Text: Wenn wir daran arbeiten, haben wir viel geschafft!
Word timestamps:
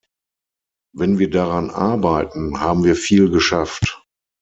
Wenn 0.95 1.19
wir 1.19 1.29
daran 1.29 1.69
arbeiten, 1.69 2.59
haben 2.59 2.83
wir 2.83 2.95
viel 2.95 3.29
geschafft! 3.29 4.03